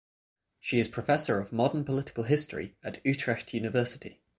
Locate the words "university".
3.53-4.19